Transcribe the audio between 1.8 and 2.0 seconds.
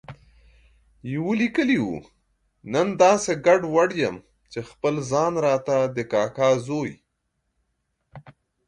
و،